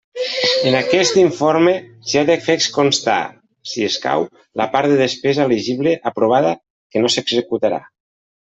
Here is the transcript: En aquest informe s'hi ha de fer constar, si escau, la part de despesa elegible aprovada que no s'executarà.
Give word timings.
En 0.69 0.75
aquest 0.77 1.17
informe 1.23 1.73
s'hi 2.11 2.19
ha 2.21 2.23
de 2.29 2.37
fer 2.47 2.55
constar, 2.79 3.19
si 3.73 3.85
escau, 3.91 4.27
la 4.63 4.67
part 4.77 4.95
de 4.95 4.99
despesa 5.05 5.47
elegible 5.51 5.95
aprovada 6.13 6.59
que 6.69 7.05
no 7.05 7.17
s'executarà. 7.19 7.81